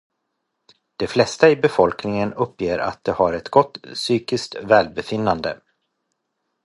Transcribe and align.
De 0.97 1.07
flesta 1.07 1.49
i 1.49 1.55
befolkningen 1.55 2.33
uppger 2.33 2.79
att 2.79 3.03
de 3.03 3.11
har 3.11 3.33
ett 3.33 3.49
gott 3.49 3.77
psykiskt 3.93 4.55
välbefinnande. 4.55 5.61